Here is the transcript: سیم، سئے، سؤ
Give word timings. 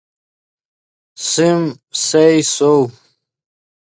سیم، 1.29 1.61
سئے، 2.07 2.27
سؤ 2.55 2.77